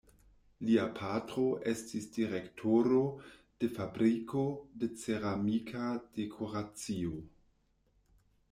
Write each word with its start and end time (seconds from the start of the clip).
Lia 0.67 0.85
patro 0.99 1.43
estis 1.71 2.07
direktoro 2.15 3.01
de 3.65 3.69
fabriko 3.75 4.43
de 4.85 4.91
ceramika 5.05 5.93
dekoracio. 6.19 7.25